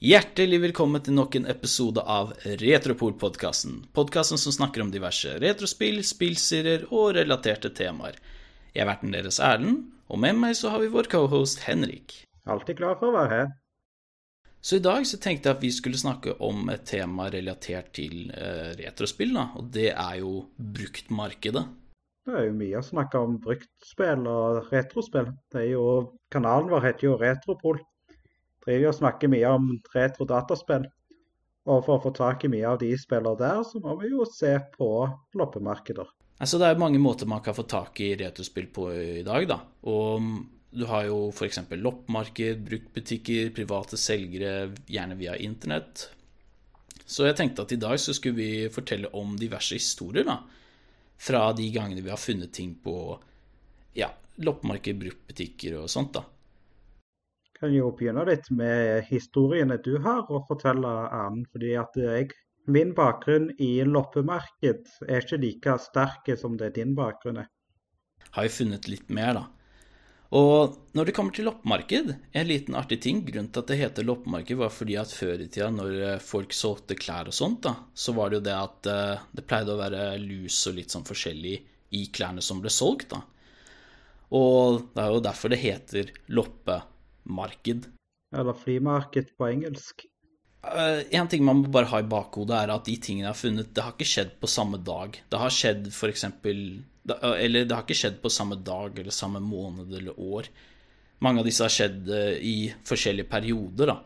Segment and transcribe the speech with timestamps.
[0.00, 3.82] Hjertelig velkommen til nok en episode av Retropol-podkasten.
[3.92, 8.16] Podkasten som snakker om diverse retrospill, spillserier og relaterte temaer.
[8.72, 12.14] Jeg er verten deres Erlend, og med meg så har vi vår cohost Henrik.
[12.48, 13.52] Alltid klar for å være her.
[14.64, 18.32] Så i dag så tenkte jeg at vi skulle snakke om et tema relatert til
[18.32, 20.46] uh, retrospill, da, og det er jo
[20.80, 21.66] bruktmarkedet.
[22.24, 25.28] Det er jo mye å snakke om bruktspill og retrospill.
[25.52, 25.86] Det er jo,
[26.32, 27.84] Kanalen vår heter jo Retropol.
[28.70, 30.84] Driver jo og snakker mye om retro-dataspill.
[31.70, 34.24] Og for å få tak i mye av de spillene der, så må vi jo
[34.28, 34.88] se på
[35.36, 36.08] loppemarkeder.
[36.40, 39.58] Altså, det er mange måter man kan få tak i retrospill på i dag, da.
[39.90, 40.30] Og
[40.70, 41.60] du har jo f.eks.
[41.82, 46.06] loppemarked, bruktbutikker, private selgere, gjerne via internett.
[47.04, 50.38] Så jeg tenkte at i dag så skulle vi fortelle om diverse historier, da.
[51.20, 52.94] Fra de gangene vi har funnet ting på
[53.98, 54.08] ja,
[54.40, 56.24] loppemarked, bruktbutikker og sånt, da.
[57.60, 61.44] Kan jo begynne litt med historiene du har å fortelle, Erlend.
[61.52, 62.30] Fordi at jeg,
[62.70, 67.50] min bakgrunn i loppemarked er ikke like sterk som det din bakgrunn er.
[68.32, 69.46] Har jo funnet litt mer, da.
[70.38, 74.06] Og når det kommer til loppemarked, en liten artig ting, grunnen til at det heter
[74.06, 77.74] loppemarked, var fordi at før i tida, når eh, folk solgte klær og sånt, da,
[77.92, 81.06] så var det jo det at uh, det pleide å være lus og litt sånn
[81.08, 81.56] forskjellig
[81.98, 83.24] i klærne som ble solgt, da.
[84.38, 86.96] Og det er jo derfor det heter loppemarked.
[88.36, 90.06] Eller flymarked på engelsk.
[90.60, 93.38] Uh, en ting man må bare ha i bakhodet, er at de tingene jeg har
[93.38, 95.16] funnet, det har ikke skjedd på samme dag.
[95.32, 99.40] Det har skjedd for eksempel Eller det har ikke skjedd på samme dag eller samme
[99.40, 100.50] måned eller år.
[101.24, 103.96] Mange av disse har skjedd uh, i forskjellige perioder, da.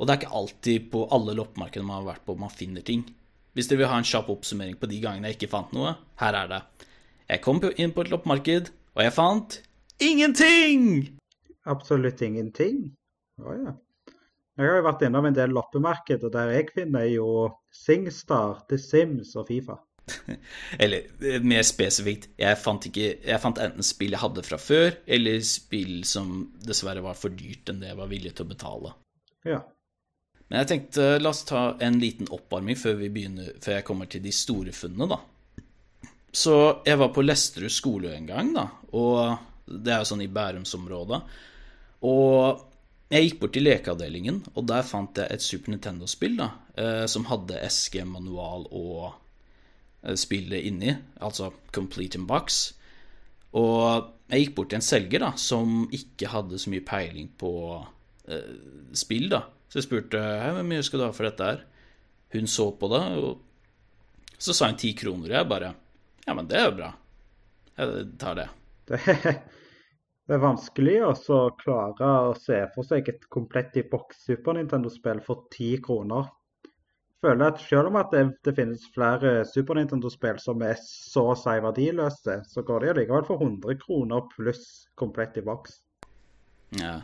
[0.00, 3.06] Og det er ikke alltid på alle loppemarkedene man har vært på, man finner ting.
[3.54, 6.36] Hvis dere vil ha en kjapp oppsummering på de gangene jeg ikke fant noe, her
[6.42, 6.60] er det.
[7.30, 9.60] Jeg kom inn på et loppemarked, og jeg fant
[10.02, 11.19] ingenting!
[11.68, 12.88] Absolutt ingenting?
[13.40, 13.76] Å ja.
[14.60, 17.28] Jeg har jo vært innom en del loppemarked, og der jeg finner jo
[17.72, 19.78] Singstar, The Sims og Fifa.
[20.82, 24.96] eller eh, mer spesifikt, jeg fant, ikke, jeg fant enten spill jeg hadde fra før,
[25.06, 28.94] eller spill som dessverre var for dyrt enn det jeg var villig til å betale.
[29.48, 29.60] Ja.
[30.50, 34.10] Men jeg tenkte la oss ta en liten oppvarming før, vi begynner, før jeg kommer
[34.10, 35.22] til de store funnene, da.
[36.30, 36.56] Så
[36.86, 39.38] jeg var på Lesterud skole en gang, da, og
[39.70, 41.20] det er jo sånn i Bærumsområdet.
[42.06, 42.66] Og
[43.10, 47.26] jeg gikk bort til lekeavdelingen, og der fant jeg et Super Nintendo-spill da, eh, som
[47.26, 49.08] hadde eske, manual og
[50.04, 52.60] eh, spillet inni, altså Complete in Box.
[53.58, 57.52] Og jeg gikk bort til en selger da, som ikke hadde så mye peiling på
[58.30, 58.54] eh,
[58.94, 59.44] spill, da.
[59.70, 61.64] Så jeg spurte hvor mye skal du ha for dette her.
[62.30, 65.32] Hun så på det, og så sa hun ti kroner.
[65.32, 65.74] Og Jeg bare
[66.26, 66.92] Ja, men det er jo bra.
[67.80, 68.48] Jeg tar det.
[70.30, 75.18] Det, er vanskelig å klare å se for seg et komplett i boks Super Nintendo-spill
[75.26, 76.28] for ti kroner.
[76.62, 81.24] Jeg føler at Selv om at det, det finnes flere Super Nintendo-spill som er så
[81.32, 84.62] å si verdiløse, så går de allikevel for 100 kroner pluss
[84.94, 85.80] komplett i boks.
[86.78, 87.00] Ja.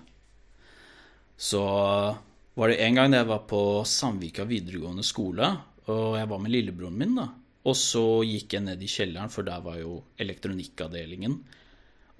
[1.34, 5.50] Så var det en gang jeg var på Sandvika videregående skole,
[5.90, 7.26] og jeg var med lillebroren min, da.
[7.66, 11.40] Og så gikk jeg ned i kjelleren, for der var jo elektronikkavdelingen.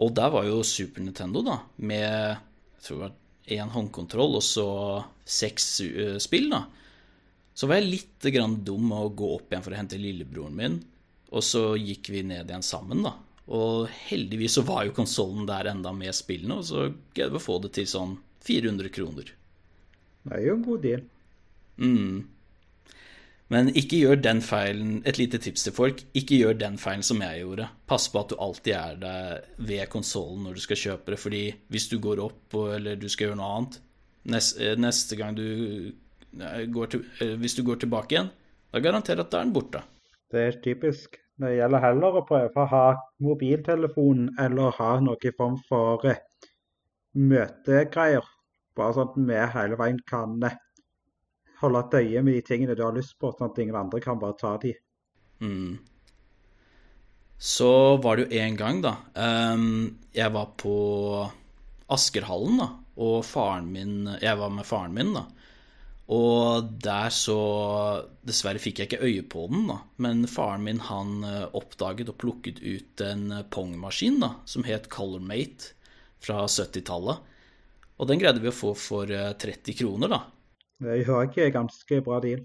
[0.03, 3.15] Og der var jo Super Nintendo, da, med jeg tror det var
[3.57, 4.67] én håndkontroll og så
[5.25, 6.65] seks uh, spill, da.
[7.57, 10.59] Så var jeg litt grann dum med å gå opp igjen for å hente lillebroren
[10.59, 10.77] min,
[11.33, 13.15] og så gikk vi ned igjen sammen, da.
[13.47, 17.47] Og heldigvis så var jo konsollen der enda med spillene, og så greide vi å
[17.47, 19.31] få det til sånn 400 kroner.
[20.27, 21.05] Det er jo en god deal.
[21.79, 22.25] Mm.
[23.53, 26.01] Men ikke gjør den feilen Et lite tips til folk.
[26.19, 27.69] Ikke gjør den feilen som jeg gjorde.
[27.87, 31.21] Pass på at du alltid er der ved konsollen når du skal kjøpe det.
[31.23, 33.79] Fordi hvis du går opp eller du skal gjøre noe annet
[34.27, 35.47] neste, neste gang du
[36.75, 37.07] går til,
[37.39, 38.33] Hvis du går tilbake igjen,
[38.75, 39.85] da garanterer at da er den borte.
[40.33, 41.17] Det er typisk.
[41.37, 42.85] Det gjelder heller å prøve å ha
[43.23, 46.03] mobiltelefonen eller ha noe i form for
[47.15, 48.25] møtegreier.
[48.77, 50.41] Bare sånn at vi hele veien kan
[51.61, 54.19] holde et øye med de tingene du har lyst på, sånn at ingen andre kan
[54.21, 54.75] bare ta de.
[55.41, 55.79] Mm.
[57.37, 57.71] Så
[58.01, 58.93] var det jo en gang, da.
[60.17, 60.77] Jeg var på
[61.93, 62.69] Askerhallen, da.
[62.97, 65.27] Og faren min Jeg var med faren min, da.
[66.17, 67.37] Og der så
[68.25, 69.81] Dessverre fikk jeg ikke øye på den, da.
[70.01, 75.75] Men faren min han oppdaget og plukket ut en pongmaskin da, som het Colormate
[76.25, 77.21] fra 70-tallet.
[77.97, 80.23] Og den greide vi å få for 30 kroner, da.
[80.83, 82.45] Det er jo ikke ganske bra deal.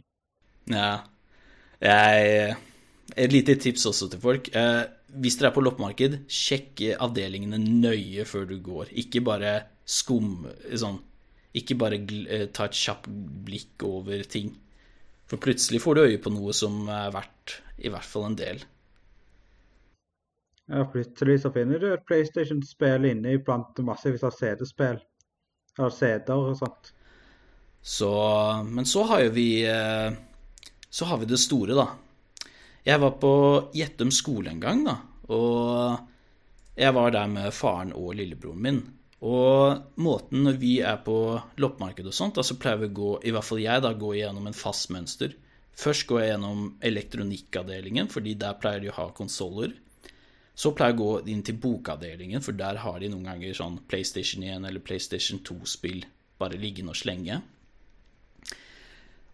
[0.71, 1.03] Ja.
[1.81, 2.55] Jeg,
[3.17, 4.49] et lite tips også til folk.
[4.55, 4.83] Eh,
[5.21, 8.93] hvis dere er på loppemarked, sjekk avdelingene nøye før du går.
[9.03, 9.55] Ikke bare
[9.85, 11.01] skum sånn
[11.57, 13.09] Ikke bare eh, ta et kjapt
[13.43, 14.53] blikk over ting.
[15.27, 18.63] For plutselig får du øye på noe som er verdt i hvert fall en del.
[20.71, 25.01] Ja, plutselig så finner du et PlayStation-spill inne blant massevis av CD-spill.
[25.75, 26.93] Eller CD-er og sånt.
[27.81, 28.11] Så
[28.69, 30.13] Men så har jo vi eh,
[30.89, 31.87] Så har vi det store, da.
[32.83, 33.33] Jeg var på
[33.77, 34.95] Gjettum skole en gang, da.
[35.31, 35.99] Og
[36.75, 38.79] jeg var der med faren og lillebroren min.
[39.21, 41.15] Og måten når vi er på
[41.61, 44.15] loppemarked og sånt, da, så pleier vi å gå, i hvert fall jeg, da, gå
[44.17, 45.35] gjennom en fast mønster.
[45.77, 49.77] Først går jeg gjennom elektronikkavdelingen, fordi der pleier de å ha konsoller.
[50.57, 53.77] Så pleier jeg å gå inn til bokavdelingen, for der har de noen ganger sånn
[53.87, 56.03] PlayStation 1 eller PlayStation 2-spill
[56.41, 57.39] bare liggende og slenge.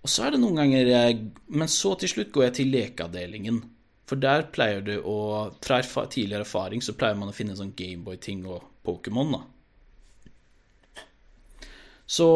[0.07, 1.17] Og så er det noen ganger jeg
[1.51, 3.59] Men så til slutt går jeg til lekeavdelingen.
[4.07, 5.17] For der pleier du å
[5.59, 9.43] Fra tidligere erfaring så pleier man å finne sånn Gameboy-ting og Pokémon, da.
[12.07, 12.27] Så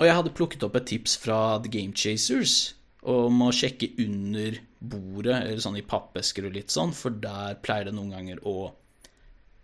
[0.00, 2.72] Og jeg hadde plukket opp et tips fra The Game Chasers
[3.04, 7.88] om å sjekke under bordet, eller sånn i pappesker og litt sånn, for der pleier
[7.88, 8.70] det noen ganger å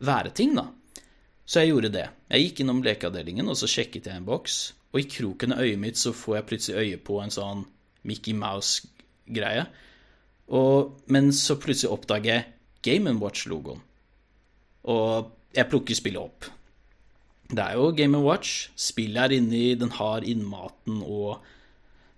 [0.05, 0.67] være ting, da.
[1.45, 2.05] Så jeg gjorde det.
[2.33, 4.76] Jeg gikk innom lekeavdelingen, og så sjekket jeg en boks.
[4.95, 7.65] Og i kroken av øyet mitt så får jeg plutselig øye på en sånn
[8.07, 9.67] Mickey Mouse-greie.
[10.47, 12.47] Men så plutselig oppdager jeg
[12.87, 13.83] Game Watch-logoen.
[14.87, 16.47] Og jeg plukker spillet opp.
[17.51, 18.71] Det er jo Game Watch.
[18.77, 21.43] Spillet er inni, den har innmaten og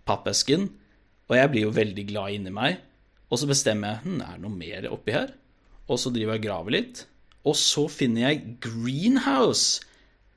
[0.08, 0.68] pappesken.
[1.28, 2.78] Og jeg blir jo veldig glad inni meg.
[3.28, 5.32] Og så bestemmer jeg hm, er det noe mer oppi her.
[5.88, 7.02] Og så driver jeg og graver litt.
[7.48, 9.84] Og så finner jeg Greenhouse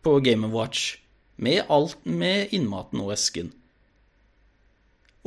[0.03, 1.00] på Game Watch.
[1.41, 3.49] Med alt med innmaten og esken.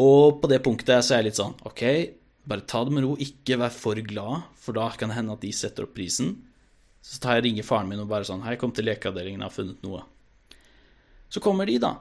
[0.00, 1.82] Og på det punktet så er jeg litt sånn OK,
[2.46, 3.14] bare ta det med ro.
[3.18, 6.36] Ikke vær for glad, for da kan det hende at de setter opp prisen.
[7.04, 9.54] Så tar jeg ringer faren min og bare sånn Hei, kom til lekeavdelingen, jeg har
[9.54, 10.04] funnet noe.
[11.28, 11.96] Så kommer de, da.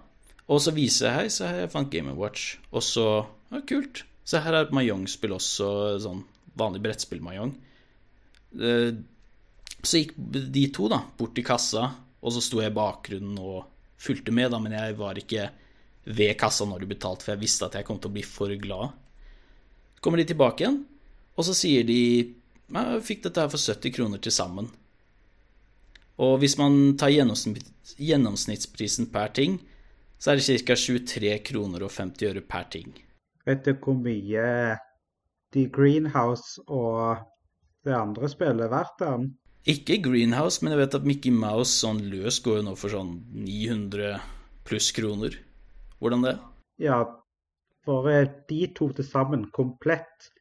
[0.48, 2.57] Og så viser jeg Hei, så har jeg fant Game Watch.
[2.71, 3.07] Og så
[3.54, 4.06] Ja, kult.
[4.25, 5.68] Se her er Mahjong-spill også,
[6.01, 6.24] sånn
[6.57, 7.51] vanlig brettspill-Mahjong.
[8.62, 8.94] Eh,
[9.83, 11.89] så gikk de to da bort til kassa,
[12.24, 13.73] og så sto jeg i bakgrunnen og
[14.03, 15.50] fulgte med, da, men jeg var ikke
[16.03, 18.51] ved kassa når de betalte, for jeg visste at jeg kom til å bli for
[18.59, 18.95] glad.
[20.03, 20.81] Kommer de tilbake igjen,
[21.38, 22.00] og så sier de
[22.73, 24.67] jeg fikk dette her for 70 kroner til sammen.
[26.23, 29.59] Og hvis man tar gjennomsnittsprisen per ting,
[30.17, 30.75] så er det ca.
[30.77, 32.94] 23 kroner og 50 øre per ting.
[33.45, 34.77] Vet du hvor mye
[35.53, 37.17] The Greenhouse og
[37.83, 39.00] det andre spillet er verdt?
[39.01, 39.38] Den?
[39.63, 43.13] Ikke Greenhouse, men jeg vet at Mickey Mouse sånn løs går jo nå for sånn
[43.31, 44.18] 900
[44.68, 45.38] pluss kroner.
[46.04, 46.33] Hvordan det?
[46.83, 46.98] Ja,
[47.88, 48.10] for
[48.50, 50.31] de to til sammen komplett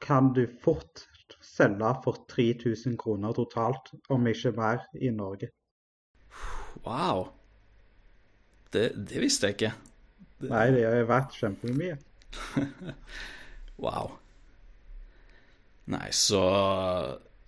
[0.00, 1.04] kan du fort
[1.44, 5.50] selge for 3000 kroner totalt, om ikke mer, i Norge.
[6.86, 7.28] Wow.
[8.72, 9.72] Det, det visste jeg ikke.
[10.38, 10.48] Det...
[10.52, 11.98] Nei, det har vært kjempemye.
[13.84, 14.14] wow.
[15.88, 16.42] Nei, så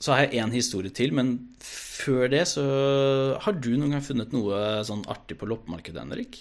[0.01, 2.63] så har jeg én historie til, men før det så
[3.45, 6.39] Har du noen gang funnet noe sånn artig på loppemarkedet, Henrik?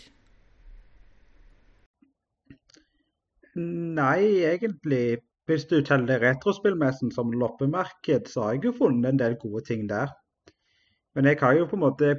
[3.59, 5.19] Nei, egentlig
[5.49, 9.87] hvis du teller retrospillmessen som loppemarked, så har jeg jo funnet en del gode ting
[9.89, 10.11] der.
[11.17, 12.11] Men jeg har jo på en måte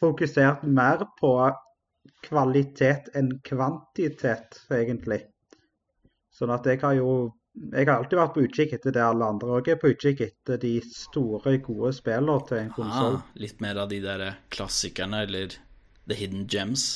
[0.00, 1.34] fokusert mer på
[2.24, 5.20] kvalitet enn kvantitet, egentlig.
[6.32, 7.10] Sånn at jeg har jo
[7.52, 10.60] Jeg har alltid vært på utkikk etter det alle andre òg er på utkikk etter
[10.62, 13.18] de store, gode spillene til en konsoll.
[13.20, 15.58] Ah, litt mer av de der klassikerne, eller
[16.08, 16.86] The Hidden Gems?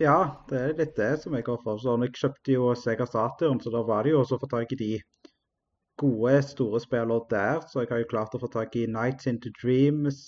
[0.00, 0.16] Ja,
[0.48, 2.06] det er litt det som jeg har foreslått.
[2.06, 4.78] Jeg kjøpte jo Sega Saturn, så da var det jo også å få tak i
[4.80, 4.92] de
[6.00, 7.60] gode, store spillene der.
[7.68, 10.22] Så jeg har jo klart å få tak i Nights Into Dreams,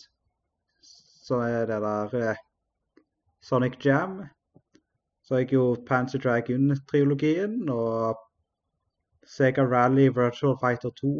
[1.23, 2.43] så er det der eh,
[3.47, 4.25] Sonic Jam.
[5.33, 8.19] Så har jeg jo Panzer Dragon-trilogien og
[9.25, 11.13] Sega Rally Virtual Fighter 2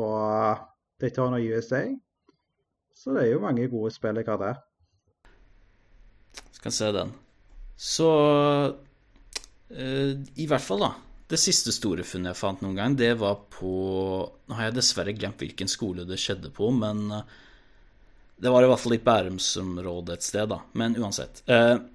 [0.00, 0.64] og
[0.98, 1.84] Daytona USA.
[2.90, 4.58] Så det er jo mange gode spill jeg har der.
[6.58, 7.14] Skal se den.
[7.78, 8.10] Så
[8.74, 10.92] uh, i hvert fall, da.
[11.30, 13.70] Det siste store funnet jeg fant noen gang, det var på
[14.26, 17.22] Nå har jeg dessverre glemt hvilken skole det skjedde på, men uh,
[18.42, 20.64] det var i hvert fall i Bærumsområdet et sted, da.
[20.74, 21.46] Men uansett.
[21.46, 21.94] Uh,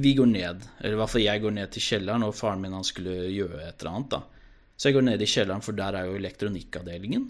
[0.00, 2.76] vi går ned, eller i hvert fall jeg går ned til kjelleren, og faren min
[2.76, 4.20] han skulle gjøre et eller annet, da.
[4.74, 7.26] Så jeg går ned i kjelleren, for der er jo elektronikkavdelingen.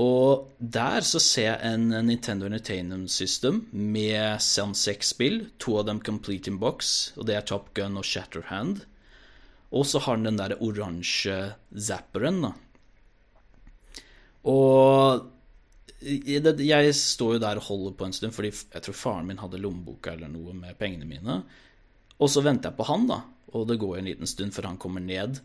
[0.00, 5.42] Og der så ser jeg en Nintendo Entertainment System med sånn seks spill.
[5.60, 8.86] To av dem complete in box, og det er Top Gun og Shatterhand.
[9.72, 12.54] Og så har den den der oransje zapperen, da.
[14.48, 15.28] Og
[16.02, 19.60] Jeg står jo der og holder på en stund, fordi jeg tror faren min hadde
[19.62, 21.36] lommeboka eller noe med pengene mine.
[22.22, 24.78] Og så venter jeg på han, da, og det går en liten stund før han
[24.80, 25.40] kommer ned.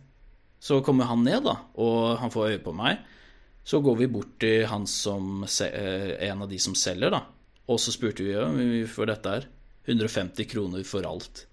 [0.62, 3.01] Så kommer han ned, da, og han får øye på meg.
[3.67, 7.25] Så går vi bort til han som, eh, en av de som selger, da.
[7.67, 9.50] Og så spurte vi om vi får dette her.
[9.88, 11.46] 150 kroner for alt.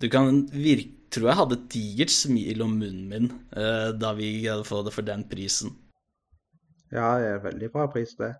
[0.00, 4.48] Du kan virke Tror jeg hadde et digert smil om munnen min eh, da vi
[4.48, 5.76] hadde fått det for den prisen.
[6.90, 8.32] Ja, det er veldig bra pris, det.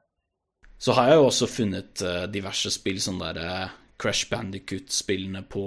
[0.83, 5.65] Så har jeg jo også funnet uh, diverse spill, sånn der uh, Crash Bandicut-spillene på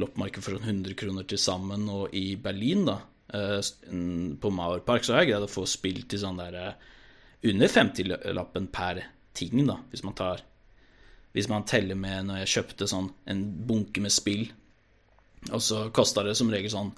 [0.00, 2.98] loppemarkedet for 100 kroner til sammen, og i Berlin, da,
[3.34, 3.60] uh,
[4.40, 6.60] på Mauer Park, så har jeg greid å få spill til sånn der
[7.48, 9.04] under 50-lappen per
[9.36, 10.46] ting, da, hvis man tar
[11.30, 14.48] Hvis man teller med når jeg kjøpte sånn en bunke med spill,
[15.52, 16.90] og så kosta det som regel sånn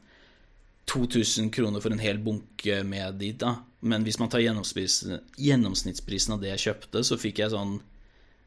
[0.88, 3.54] 2000 kroner for en hel bunke med dit, da.
[3.80, 7.76] Men hvis man tar gjennomsnittsprisen av det jeg kjøpte, så fikk jeg sånn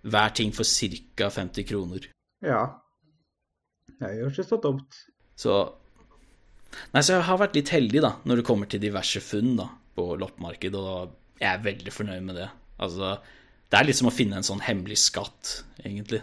[0.05, 1.29] hver ting for ca.
[1.29, 2.09] 50 kroner.
[2.45, 2.61] Ja.
[3.95, 5.01] Det er jo ikke så dumt.
[5.39, 5.55] Så
[6.91, 9.69] Nei, så jeg har vært litt heldig, da, når det kommer til diverse funn da,
[9.95, 12.49] på loppemarked, og jeg er veldig fornøyd med det.
[12.83, 13.13] Altså,
[13.71, 16.19] det er litt som å finne en sånn hemmelig skatt, egentlig.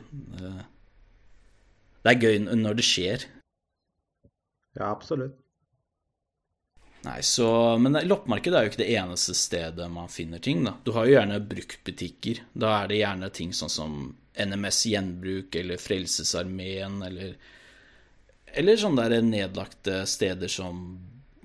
[2.03, 3.25] Det er gøy når det skjer.
[4.77, 5.42] Ja, absolutt.
[7.03, 10.63] Nei, så, Men loppemarked er jo ikke det eneste stedet man finner ting.
[10.65, 10.77] da.
[10.85, 12.45] Du har jo gjerne bruktbutikker.
[12.55, 13.97] Da er det gjerne ting sånn som
[14.39, 17.35] NMS Gjenbruk eller Frelsesarmeen eller
[18.53, 21.01] Eller sånne der nedlagte steder som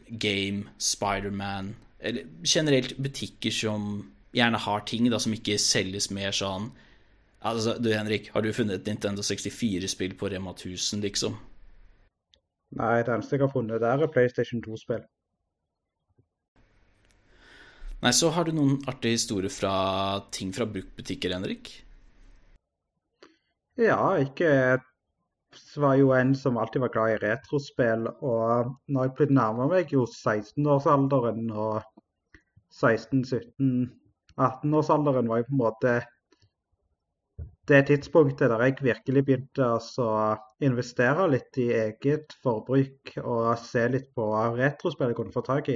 [0.07, 6.71] Game, Spiderman Eller generelt butikker som gjerne har ting da som ikke selges mer sånn
[7.47, 11.35] Altså, du Henrik, har du funnet et Nintendo 64-spill på Rema 1000, liksom?
[12.75, 15.05] Nei, det eneste jeg har funnet der, er PlayStation 2-spill.
[18.03, 21.83] Nei, så har du noen artige historier fra ting fra bruktbutikker, Henrik?
[23.77, 24.77] Ja, ikke
[25.81, 30.05] var jo en som alltid var glad i retrospill, og når jeg nærmer meg jo
[30.05, 31.81] 16-årsalderen og
[32.77, 35.91] 16-17-18-årsalderen var jo på en måte
[37.67, 39.79] det tidspunktet der jeg virkelig begynte å
[40.63, 44.25] investere litt i eget forbruk og se litt på
[44.55, 45.75] retrospill jeg kunne få tak i.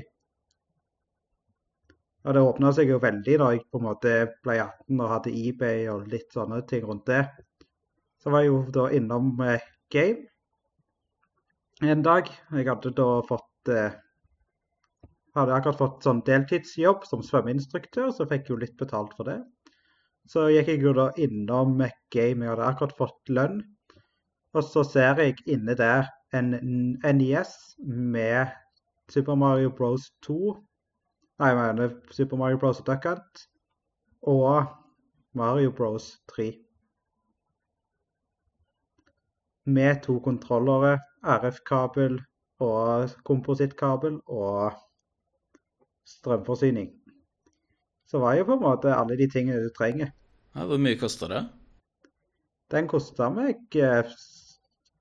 [2.21, 4.11] Og det åpna seg jo veldig da jeg på en måte
[4.45, 7.23] ble 18 og hadde eBay og litt sånne ting rundt det.
[8.21, 10.27] Så var jeg jo da innom eh, Game
[11.81, 12.29] en dag.
[12.53, 13.97] Jeg hadde da fått eh,
[15.31, 19.37] Hadde akkurat fått sånn deltidsjobb som svømmeinstruktør, så fikk jeg jo litt betalt for det.
[20.27, 21.77] Så gikk jeg jo da innom
[22.11, 22.43] Game.
[22.43, 23.61] Jeg hadde akkurat fått lønn.
[24.51, 26.51] Og så ser jeg inne der en
[26.99, 28.51] NES med
[29.07, 30.57] Super Mario Bros 2
[31.41, 32.83] Nei, Super Mario Bros.
[32.85, 33.47] Duck Hunt
[34.21, 34.65] og
[35.33, 36.19] Mario Bros.
[36.29, 36.51] 3.
[39.65, 42.19] Med to kontrollere, RF-kabel
[42.61, 44.75] og komposittkabel og
[46.05, 46.91] strømforsyning.
[48.05, 50.11] Så var jo på en måte alle de tingene du trenger.
[50.53, 51.41] Ja, hvor mye kosta det?
[52.71, 54.13] Den kosta meg eh,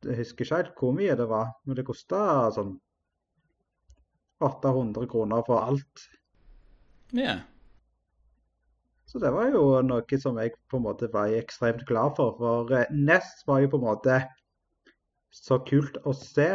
[0.05, 2.79] Jeg husker ikke helt hvor mye det var, men det kosta sånn
[4.41, 6.07] 800 kroner for alt.
[7.17, 7.40] Ja.
[9.11, 12.37] Så det var jo noe som jeg på en måte var ekstremt glad for.
[12.38, 14.19] For Ness NES var jo på en måte
[15.35, 16.52] så kult å se.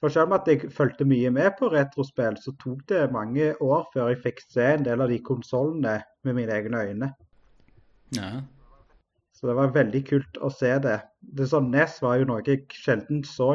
[0.00, 3.86] For selv om at jeg fulgte mye med på retrospill, så tok det mange år
[3.94, 5.94] før jeg fikk se en del av de konsollene
[6.28, 7.08] med mine egne øyne.
[8.12, 8.42] Ja.
[9.32, 10.98] Så det var veldig kult å se det.
[11.20, 13.54] det sånn NES var jo noe jeg sjelden så.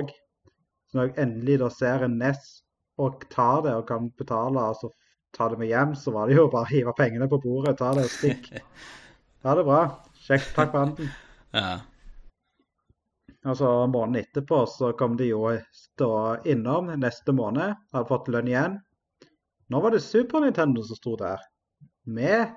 [0.90, 2.50] Så når jeg endelig da ser en NES
[2.98, 4.90] og tar det og kan betale, altså
[5.36, 7.94] ta det med hjem, så var det jo bare å hive pengene på bordet, ta
[7.98, 8.52] det og stikk.
[9.40, 9.84] Ha det bra.
[10.20, 10.50] Kjekt.
[10.52, 11.12] Takk for anden.
[11.56, 11.78] Ja.
[13.48, 16.10] Og så måneden etterpå så kom de jo stå
[16.44, 18.76] innom neste måned, hadde fått lønn igjen.
[19.72, 21.40] Nå var det Super Nintendo som sto der,
[22.04, 22.52] med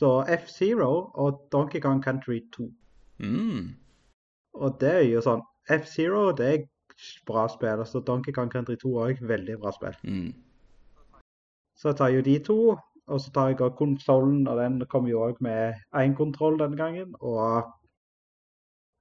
[0.00, 2.68] F-Zero og Donkey Kong Country 2.
[3.18, 3.74] Mm.
[4.54, 6.62] Og det er jo sånn F-Zero det er
[7.28, 9.98] bra spill, og så Donkey Kong Country 2 òg veldig bra spill.
[10.04, 10.30] Mm.
[11.80, 12.58] Så jeg tar jo de to,
[13.10, 16.76] og så tar jeg også konsollen, og den kommer jo òg med én kontroll denne
[16.76, 17.14] gangen.
[17.24, 17.64] Og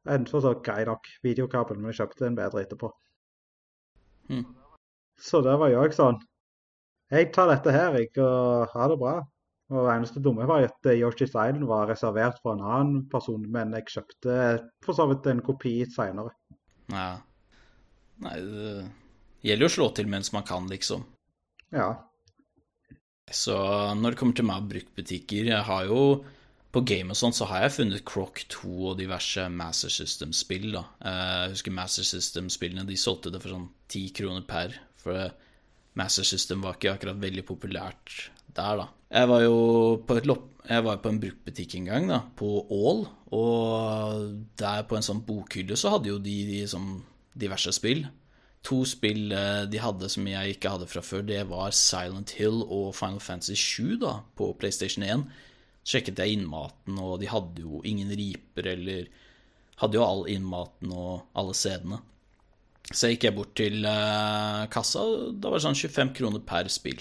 [0.09, 2.89] en for så grei nok videokabel, men jeg kjøpte en bedre etterpå.
[4.31, 4.45] Mm.
[5.19, 6.19] Så det var jo òg sånn
[7.09, 9.13] Jeg tar dette her, jeg, og ha det bra.
[9.74, 13.74] Og det eneste dumme var at Yoshi's Island var reservert for en annen person, men
[13.74, 14.36] jeg kjøpte
[14.86, 16.31] for så vidt en kopi seinere.
[16.93, 17.17] Ja.
[18.21, 18.74] Nei, det
[19.45, 21.05] gjelder jo å slå til mens man kan, liksom.
[21.74, 21.89] Ja.
[23.36, 23.55] Så
[24.00, 26.01] når det kommer til meg og bruktbutikker Jeg har jo
[26.69, 30.67] på game og sånn så har jeg funnet Croc 2 og diverse Master System-spill.
[30.75, 30.83] da.
[31.01, 34.75] Jeg husker Master System-spillene de solgte det for sånn ti kroner per.
[35.01, 35.31] For
[35.98, 38.86] Master System var ikke akkurat veldig populært der, da.
[39.09, 39.57] Jeg var jo
[40.05, 40.19] på,
[40.86, 43.01] var på en bruktbutikk en gang, da, på Ål.
[43.33, 44.29] Og
[44.62, 47.00] der på en sånn bokhylle så hadde jo de, de sånn
[47.33, 48.05] diverse spill.
[48.67, 52.61] To spill eh, de hadde som jeg ikke hadde fra før, det var Silent Hill
[52.65, 55.23] og Final Fantasy 7 da, på PlayStation 1.
[55.87, 59.09] Sjekket jeg innmaten, og de hadde jo ingen riper eller
[59.79, 62.01] Hadde jo all innmaten og alle CD-ene.
[62.89, 66.67] Så gikk jeg bort til uh, kassa, og da var det sånn 25 kroner per
[66.73, 66.99] spill.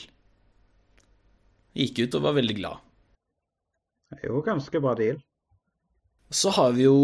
[1.74, 2.84] Gikk ut og var veldig glad.
[4.12, 5.18] Det er jo ganske bra deal.
[6.30, 7.00] Så har vi jo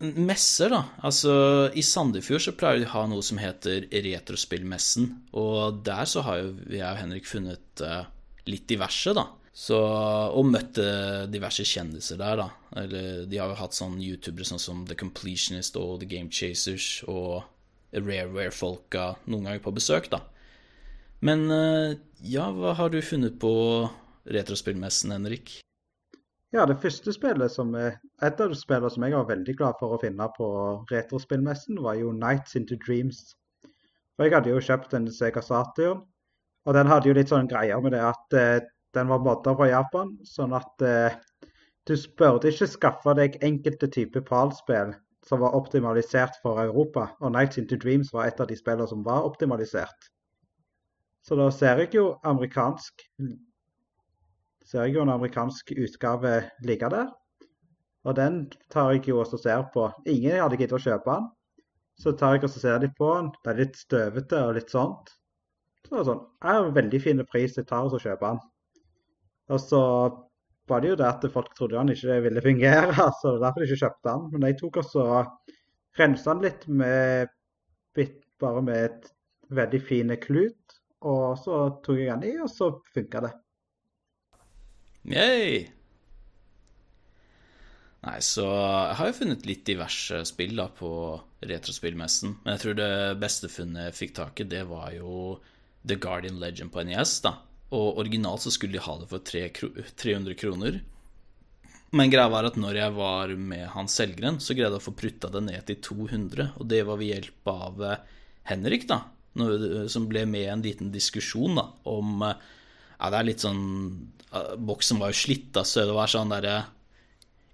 [0.00, 0.84] messer, da.
[1.06, 1.32] Altså,
[1.76, 5.10] I Sandefjord så pleier de å ha noe som heter Retrospillmessen.
[5.36, 8.08] Og der så har jo jeg og Henrik funnet uh,
[8.48, 9.26] litt diverse, da.
[9.60, 10.78] Så, og møtt
[11.28, 12.48] diverse kjendiser der, da.
[12.80, 17.02] Eller de har jo hatt sånn youtubere sånn som The Completionist og The Game Chasers
[17.10, 17.42] og
[17.96, 20.22] Rareware-folka noen ganger på besøk, da.
[21.26, 23.52] Men uh, ja, hva har du funnet på
[24.30, 25.58] retrospillmessen, Henrik?
[26.50, 30.00] Ja, det første spillet som et av spillene som jeg var veldig glad for å
[30.02, 30.46] finne på
[30.90, 33.20] retrospillmessen, var jo Nights Into Dreams.
[34.16, 36.00] For jeg hadde jo kjøpt en Sega Saturn,
[36.66, 38.64] og den hadde jo litt sånn greier med det at eh,
[38.98, 41.14] den var modda fra Japan, sånn at eh,
[41.86, 44.90] du burde ikke skaffe deg enkelte typer PAL-spill
[45.30, 49.06] som var optimalisert for Europa, og Nights Into Dreams var et av de spillene som
[49.06, 50.10] var optimalisert.
[51.22, 53.06] Så da ser jeg jo amerikansk
[54.70, 56.36] ser jeg jo en amerikansk utgave
[56.66, 57.08] ligge der.
[58.06, 59.88] Og den tar jeg jo også og ser på.
[60.08, 61.28] Ingen hadde giddet å kjøpe den.
[62.00, 63.32] Så tar jeg og ser litt på den.
[63.42, 65.10] Det er litt støvete og litt sånt.
[65.84, 68.40] Så det er sånn, det er en veldig fin pris, jeg tar og kjøper den.
[69.50, 69.82] Og så
[70.70, 73.82] var det jo det at folk trodde han ikke ville fungere, så derfor de ikke
[73.84, 74.30] kjøpte han.
[74.32, 75.06] Men jeg tok også
[75.98, 77.36] rensa han litt med
[78.40, 79.10] bare med et
[79.52, 80.80] veldig fine klut.
[81.10, 83.32] Og så tok jeg han i, og så funka det.
[85.08, 85.68] Yay!
[88.00, 90.90] Nei, så jeg har jo funnet litt diverse spill da på
[91.44, 92.38] retrospillmessen.
[92.44, 95.36] Men jeg tror det beste funnet jeg fikk tak i, det var jo
[95.84, 97.18] The Guardian Legend på NES.
[97.26, 97.34] da.
[97.76, 100.80] Og originalt så skulle de ha det for 300 kroner.
[101.90, 104.96] Men greia var at når jeg var med Hans Selgren, så greide jeg å få
[104.96, 106.52] prutta det ned til 200.
[106.62, 108.02] Og det var ved hjelp av eh,
[108.50, 109.02] Henrik, da.
[109.90, 112.48] Som ble med i en liten diskusjon da, om eh,
[113.00, 113.62] ja, det er litt sånn
[114.62, 116.60] Boksen var jo slitt, da, så det var sånn derre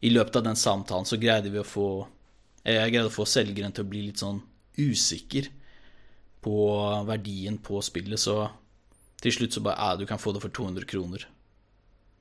[0.04, 1.88] I løpet av den samtalen så greide vi å få
[2.66, 4.42] Jeg greide å få selgeren til å bli litt sånn
[4.76, 5.48] usikker
[6.44, 6.59] på
[7.09, 8.44] verdien på spillet, så
[9.22, 11.24] til slutt så bare Ja, du kan få det for 200 kroner.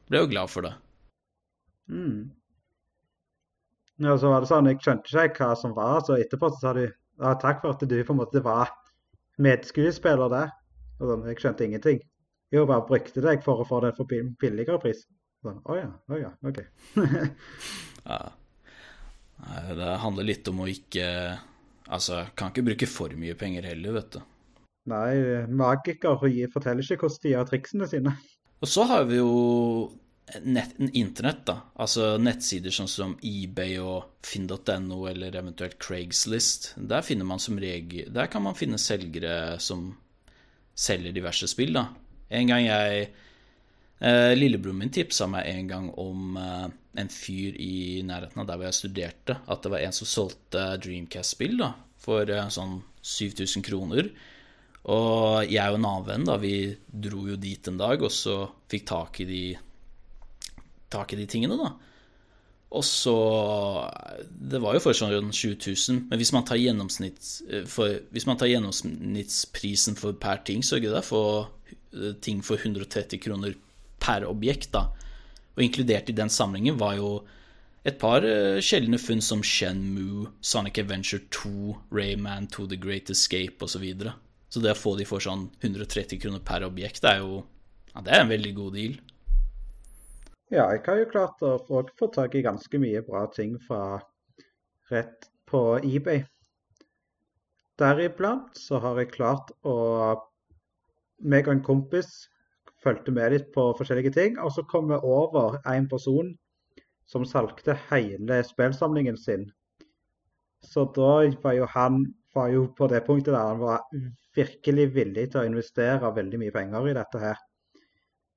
[0.07, 0.71] Ble jo glad for det.
[1.91, 2.31] Mm.
[4.01, 6.73] Ja, så var det sånn, Jeg skjønte ikke hva som var, så etterpå så sa
[6.77, 8.71] de ja, takk for at du på en måte var
[9.39, 10.51] medskuespiller der.
[10.99, 12.01] Og sånn, Jeg skjønte ingenting.
[12.55, 15.03] Jo, bare brukte deg for å få det for billigere pris.
[15.43, 16.61] Sånn, å ja, å ja, OK.
[18.09, 18.21] ja.
[19.75, 21.09] Det handler litt om å ikke
[21.85, 24.23] Altså, kan ikke bruke for mye penger heller, vet du.
[24.89, 28.13] Nei, magikere forteller ikke hvordan de gjør triksene sine.
[28.63, 29.35] Og så har vi jo
[30.41, 31.59] nett, internett, da.
[31.77, 36.71] Altså nettsider sånn som eBay og finn.no eller eventuelt Craigslist.
[36.77, 39.91] Der finner man som regel Der kan man finne selgere som
[40.75, 41.85] selger diverse spill, da.
[42.35, 43.07] En gang jeg
[43.99, 46.67] eh, Lillebroren min tipsa meg en gang om eh,
[47.01, 50.67] en fyr i nærheten av der hvor jeg studerte, at det var en som solgte
[50.83, 54.11] Dreamcast-spill da, for eh, sånn 7000 kroner.
[54.91, 58.43] Og jeg og en annen venn, da, vi dro jo dit en dag, og så
[58.69, 59.43] fikk tak i de,
[60.93, 61.73] tak i de tingene, da.
[62.75, 63.15] Og så
[64.27, 67.21] Det var jo for sånn 7000, men hvis man tar, gjennomsnitt...
[67.71, 71.84] for, hvis man tar gjennomsnittsprisen for per ting, så er det for Eh,
[72.21, 73.55] ting for 130 kroner
[73.99, 74.71] per objekt.
[74.73, 74.89] da.
[75.55, 77.10] Og inkludert i den samlingen var jo
[77.86, 83.62] et par uh, sjeldne funn som Shenmue, Sonic Adventure 2, Rayman 2 The Great Escape
[83.62, 83.77] osv.
[83.77, 84.15] Så, videre.
[84.49, 87.43] så det å få de for sånn 130 kroner per objekt, er jo
[87.93, 88.97] ja, det er en veldig god deal.
[90.51, 94.01] Ja, jeg har jo klart å få, få tak i ganske mye bra ting fra
[94.91, 96.25] rett på eBay.
[97.79, 99.77] Deriblant så har jeg klart å
[101.19, 102.10] meg og en kompis
[102.84, 104.39] fulgte med litt på forskjellige ting.
[104.41, 106.34] Og så kom vi over en person
[107.10, 109.47] som salgte hele spillsamlingen sin.
[110.65, 113.84] Så da var jo han var jo på det punktet der han var
[114.36, 117.38] virkelig villig til å investere veldig mye penger i dette her.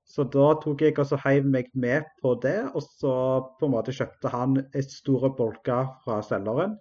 [0.08, 3.14] Så da tok jeg og heiv meg med på det, og så
[3.58, 6.78] på en måte kjøpte han et store bolker fra selgeren.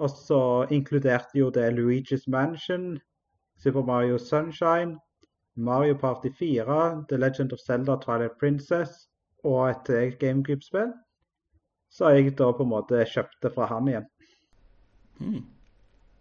[0.00, 0.40] Og så
[0.72, 2.94] inkluderte jo det Luigi's Mansion,
[3.62, 4.96] Super Mario Sunshine,
[5.56, 9.08] Mario Party 4, The Legend of Zelda Twilight Princess
[9.44, 10.92] og et GameCube-spill.
[11.90, 14.06] Så jeg da på en måte kjøpte fra han igjen.
[15.20, 15.44] Mm.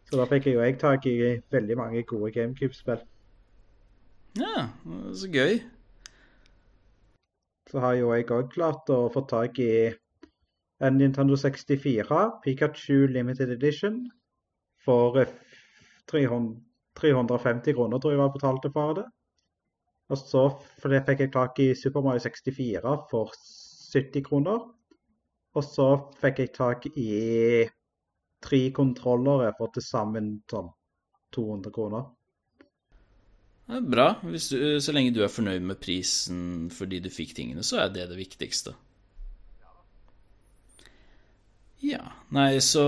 [0.10, 1.18] Så da fikk jeg jo jeg tak i
[1.54, 3.04] veldig mange gode GameCube-spill.
[4.40, 4.70] Ja,
[5.14, 5.60] så gøy.
[7.70, 9.92] Så har jo jeg òg klart å få tak i
[10.82, 14.08] en Nintendo 64 Pikachu Limited Edition
[14.86, 15.22] for
[16.10, 16.56] 300,
[17.00, 19.08] 350 kroner, tror jeg jeg betalte for det.
[20.10, 20.44] Og så
[20.82, 23.34] fikk jeg tak i Super Mario 64 for
[23.94, 24.64] 70 kroner.
[25.58, 25.90] Og så
[26.22, 27.10] fikk jeg tak i
[28.44, 30.70] tre kontrollere for til sammen sånn
[31.36, 32.08] 200 kroner.
[33.70, 34.08] Det er bra.
[34.24, 38.08] Du, så lenge du er fornøyd med prisen fordi du fikk tingene, så er det
[38.10, 38.74] det viktigste.
[41.86, 42.02] Ja.
[42.36, 42.84] Nei, så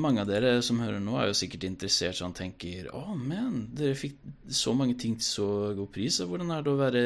[0.00, 3.66] mange av dere som hører nå, er jo sikkert interessert sånn tenker Å, oh, men,
[3.76, 4.16] dere fikk
[4.48, 6.22] så mange ting til så god pris.
[6.24, 7.04] Og hvordan er det å være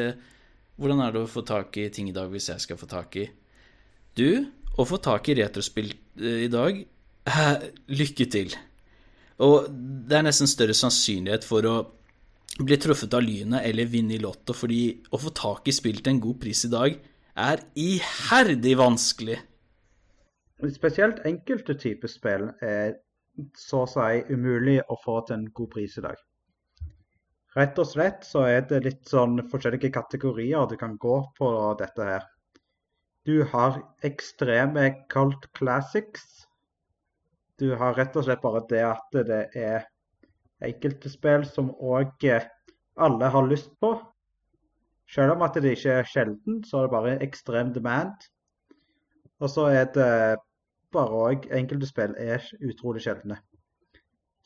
[0.75, 3.19] Hvordan er det å få tak i ting i dag hvis jeg skal få tak
[3.21, 3.29] i
[4.19, 4.47] Du,
[4.79, 6.81] å få tak i retrospill eh, i dag
[7.99, 8.55] Lykke til.
[9.45, 11.77] Og det er nesten større sannsynlighet for å
[12.61, 16.13] bli truffet av lynet eller vinne i Lotto, fordi å få tak i spill til
[16.13, 16.99] en god pris i dag
[17.35, 19.41] er iherdig vanskelig.
[20.73, 22.95] Spesielt enkelte typer spill er
[23.59, 26.21] så å si umulig å få til en god pris i dag.
[27.55, 32.07] Rett og slett så er det litt sånn forskjellige kategorier du kan gå på dette
[32.09, 32.25] her.
[33.25, 36.47] Du har ekstreme cult classics,
[37.59, 39.87] du har rett og slett bare det at det er
[40.65, 42.27] enkelte spill som òg
[42.97, 43.95] alle har lyst på.
[45.11, 48.27] Selv om at det ikke er sjelden, så er det bare ekstrem demand.
[49.43, 50.11] Og så er det
[50.95, 53.41] bare òg enkelte spill er utrolig sjeldne.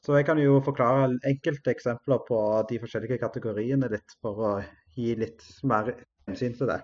[0.05, 2.39] Så jeg kan jo forklare enkelte eksempler på
[2.71, 4.53] de forskjellige kategoriene litt, for å
[4.97, 5.91] gi litt mer
[6.29, 6.79] hensyn til det.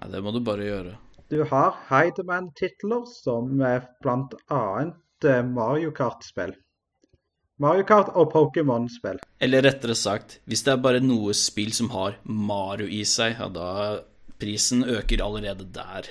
[0.00, 0.96] Nei, Det må du bare gjøre.
[1.30, 4.64] Du har high demand-titler som bl.a.
[5.22, 6.56] Eh, Mario Kart-spill.
[7.60, 9.20] Mario Kart og Pokémon-spill.
[9.44, 13.50] Eller rettere sagt, hvis det er bare noe spill som har Mario i seg, ja,
[13.52, 14.00] da
[14.40, 16.08] prisen øker allerede der.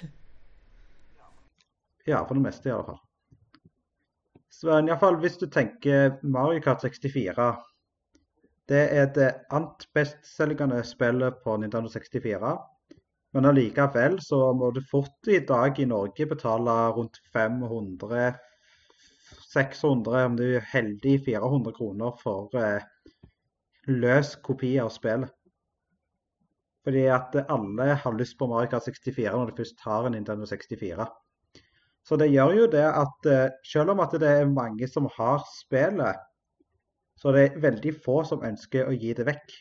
[2.08, 3.00] Ja, for det meste i alle fall.
[4.50, 7.50] Så i alle fall, hvis du tenker Mario Kart 64
[8.70, 12.52] Det er det ant bestselgende spillet på Nintendo 64.
[13.34, 18.36] Men allikevel så må du fort i dag i Norge betale rundt 500
[19.54, 22.84] 600, om du er heldig 400 kroner for eh,
[23.90, 25.32] løs kopi av spillet.
[26.86, 30.46] Fordi at alle har lyst på Mario Kart 64 når de først har en Nintendo
[30.46, 31.08] 64.
[32.10, 35.44] Så det gjør jo det at eh, selv om at det er mange som har
[35.60, 36.18] spillet,
[37.22, 39.52] så det er veldig få som ønsker å gi det vekk.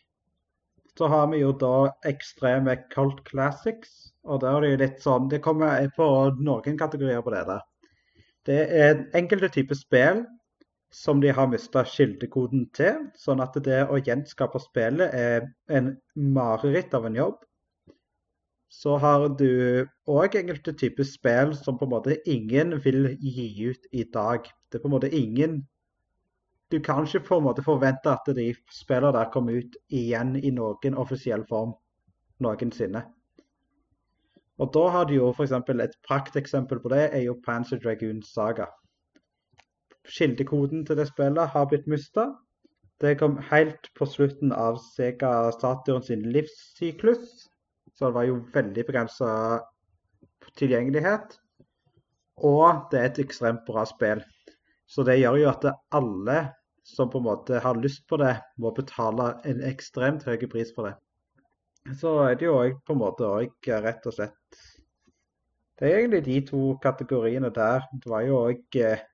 [0.97, 5.29] Så har vi jo da ekstreme Cult Classics, og der er det jo litt sånn
[5.29, 6.09] Det kommer på
[6.41, 7.61] noen kategorier på det der.
[8.49, 10.25] Det er enkelte typer spill
[10.95, 16.97] som de har mista kildekoden til, sånn at det å gjenskape spillet er en mareritt
[16.97, 17.45] av en jobb.
[18.69, 23.89] Så har du òg enkelte typer spill som på en måte ingen vil gi ut
[23.93, 24.45] i dag.
[24.69, 25.67] Det er på en måte ingen
[26.71, 30.51] Du kan ikke på en måte forvente at de spillene der kommer ut igjen i
[30.53, 31.73] noen offisiell form
[32.45, 33.07] noensinne.
[34.59, 35.53] Og da har du jo f.eks.
[35.53, 38.67] et prakteksempel på det, er jo Panzer Dragoon Saga.
[40.05, 42.27] Kildekoden til det spillet har blitt mista.
[43.01, 47.49] Det kom helt på slutten av Sega Saturn sin livssyklus,
[47.99, 49.31] så det var jo veldig begrensa
[50.59, 51.35] tilgjengelighet.
[52.47, 54.23] Og det er et ekstremt bra spill.
[54.87, 55.67] Så det gjør jo at
[55.99, 56.39] alle
[56.87, 60.89] som på en måte har lyst på det, må betale en ekstremt høy pris for
[60.89, 60.95] det
[61.97, 64.59] så er det jo òg på en måte òg rett og slett
[65.79, 67.85] Det er egentlig de to kategoriene der.
[67.93, 69.05] Det var jo òg eh,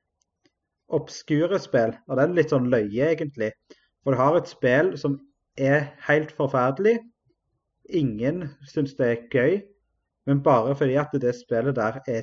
[0.97, 3.51] obskure spill, og det er litt sånn løye, egentlig.
[4.01, 5.19] For du har et spill som
[5.61, 7.03] er helt forferdelig.
[7.89, 9.59] Ingen syns det er gøy,
[10.27, 12.23] men bare fordi at det spillet der er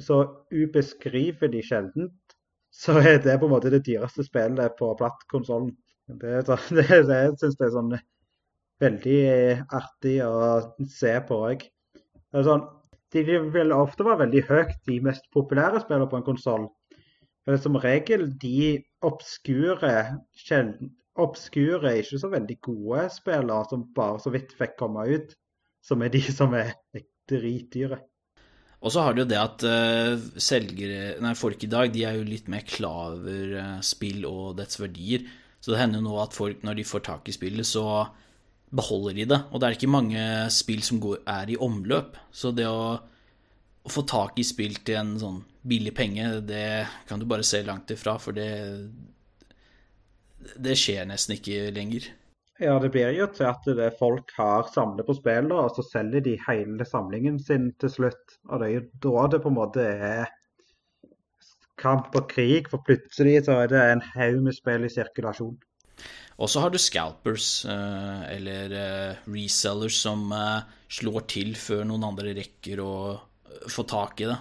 [0.00, 2.36] så ubeskrivelig sjeldent,
[2.72, 5.74] så er det på en måte det dyreste spillet på plattkonsollen.
[6.08, 7.94] Det, det, det syns jeg er sånn
[8.80, 9.20] veldig
[9.76, 10.36] artig å
[10.88, 11.64] se på òg.
[12.32, 12.64] Sånn,
[13.12, 16.68] de vil ofte være veldig høyt, de mest populære spillene på en konsoll.
[17.48, 19.94] Men som regel de obskure,
[20.36, 25.34] sjelden, obskure, ikke så veldig gode spillere som bare så vidt fikk komme ut,
[25.84, 26.74] som er de som er
[27.30, 28.00] dritdyre.
[28.80, 32.16] Og så har du jo det at uh, selgere, nei, folk i dag de er
[32.16, 35.26] jo litt mer klar over uh, spill og dets verdier.
[35.60, 37.84] Så det hender jo nå at folk, når de får tak i spillet, så
[38.72, 39.40] beholder de det.
[39.50, 42.16] Og det er ikke mange spill som går, er i omløp.
[42.32, 47.20] Så det å, å, få tak i spill til en sånn billig penge, det kan
[47.20, 48.48] du bare se langt ifra, for det
[50.40, 52.08] Det skjer nesten ikke lenger.
[52.60, 56.24] Ja, det blir jo til at det folk har samlet på spill, og så selger
[56.26, 58.36] de hele samlingen sin til slutt.
[58.50, 60.28] Og det er jo da det på en måte er
[61.80, 65.56] kamp og krig, for plutselig så er det en haug med spill i sirkulasjon.
[66.40, 70.68] Og så har du scalpers, eh, eller eh, resellers, som eh,
[71.00, 72.92] slår til før noen andre rekker å
[73.68, 74.38] få tak i det.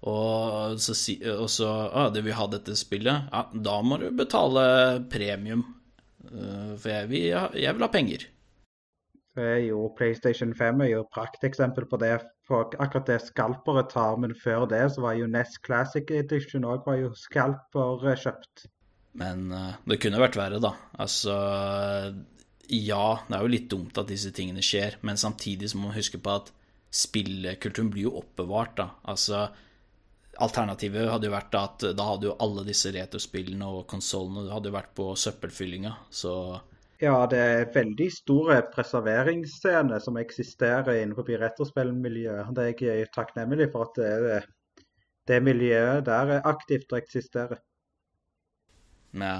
[0.00, 0.94] Og så,
[1.34, 4.62] og så ah, det vil ha dette spillet, ja, da må du betale
[5.12, 5.66] premium
[6.28, 7.26] Eh, for jeg vil,
[7.58, 8.26] jeg vil ha penger.
[9.40, 12.16] Er jo PlayStation 5 er jo prakteksempel på det.
[12.48, 16.84] For akkurat det skalpere tar, men før det så var jo Nest Classic Edition òg
[16.88, 18.66] var jo skalper eh, kjøpt.
[19.20, 20.74] Men uh, det kunne vært verre, da.
[21.02, 21.34] Altså
[22.70, 25.96] Ja, det er jo litt dumt at disse tingene skjer, men samtidig så må man
[25.96, 26.52] huske på at
[26.94, 28.86] spillkulturen blir jo oppbevart, da.
[29.10, 29.48] Altså
[30.40, 34.76] Alternativet hadde jo vært at da hadde jo alle disse retrospillene og konsollene hadde jo
[34.76, 36.34] vært på søppelfyllinga, så
[37.00, 42.50] Ja, det er veldig store preserveringsscener som eksisterer innenfor retrospillmiljøet.
[42.56, 44.40] Det er jeg takknemlig for at det,
[45.28, 47.60] det miljøet der er aktivt og eksisterer.
[49.16, 49.36] Ja.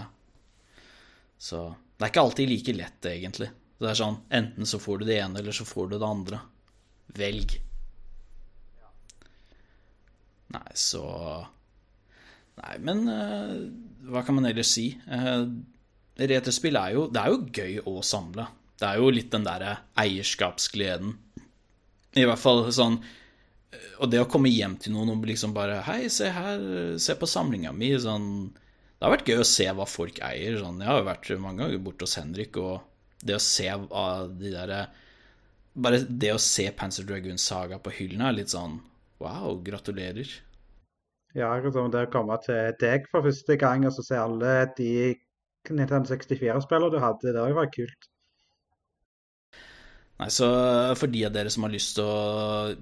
[1.37, 3.51] Så det er ikke alltid like lett, egentlig.
[3.81, 6.41] Det er sånn enten så får du det ene, eller så får du det andre.
[7.17, 7.61] Velg.
[10.55, 11.05] Nei, så
[12.61, 13.55] Nei, men uh,
[14.11, 14.91] hva kan man ellers si?
[15.09, 15.47] Uh,
[16.21, 18.49] retrospill er jo Det er jo gøy å samle.
[18.81, 21.15] Det er jo litt den derre eierskapsgleden.
[22.19, 22.97] I hvert fall sånn
[24.03, 26.65] Og det å komme hjem til noen og liksom bare Hei, se her,
[26.99, 27.93] se på samlinga mi.
[28.03, 30.59] Sånn Det har vært gøy å se hva folk eier.
[30.61, 32.81] Sånn, jeg har jo vært mange ganger borte hos Henrik, og
[33.25, 34.85] det å se av de derre
[35.81, 38.81] Bare det å se Panzer Dragoon Saga på hyllene er litt sånn
[39.21, 40.31] Wow, gratulerer.
[41.37, 44.93] Ja, det å komme til deg for første gang og så se alle de
[45.69, 48.09] Nintendo 64-spillene du hadde, det var kult.
[50.21, 50.49] Nei, så
[51.01, 52.73] for de av dere som har lyst til å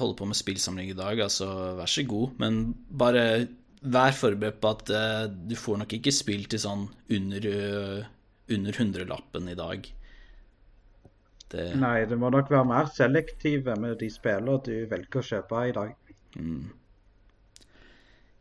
[0.00, 1.46] holde på med spillsamling i dag, altså
[1.78, 2.60] vær så god, men
[2.90, 3.24] bare
[3.78, 8.08] vær forberedt på at uh, du får nok ikke spill til sånn under, uh,
[8.50, 9.86] under hundrelappen i dag.
[11.52, 11.70] Det...
[11.80, 15.72] Nei, du må nok være mer selektive med de spillene du velger å kjøpe i
[15.76, 15.94] dag.
[16.36, 16.66] Mm.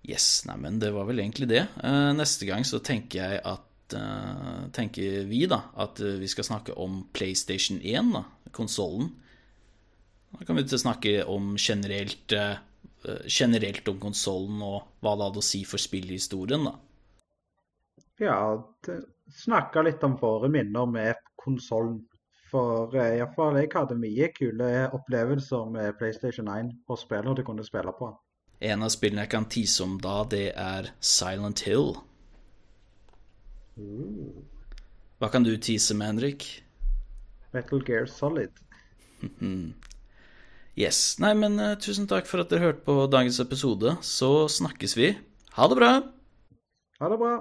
[0.08, 1.64] Yes, neimen det var vel egentlig det.
[1.80, 6.76] Uh, neste gang så tenker jeg at uh, Tenker vi da at vi skal snakke
[6.76, 9.14] om PlayStation 1, da, konsollen.
[10.36, 12.36] Da kan vi ikke snakke om generelt
[13.32, 16.74] Generelt om konsollen og hva det hadde å si for spillhistorien, da.
[18.20, 18.40] Ja,
[19.38, 22.02] snakke litt om våre minner med konsollen.
[22.52, 27.66] For uh, iallfall jeg hadde mye kule opplevelser med PlayStation 1 og spiller du kunne
[27.68, 28.14] spille på.
[28.64, 31.92] En av spillene jeg kan tise om da, det er Silent Hill.
[35.18, 36.48] Hva kan du tise med, Henrik?
[37.54, 38.54] Metal Gear Solid.
[40.84, 41.18] yes.
[41.22, 43.98] Nei, men uh, tusen takk for at dere hørte på dagens episode.
[44.02, 45.12] Så snakkes vi.
[45.58, 45.92] Ha det bra.
[47.02, 47.36] Ha det bra.